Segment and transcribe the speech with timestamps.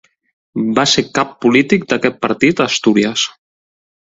[0.77, 3.29] Va ser cap polític d'aquest partit a Astúries.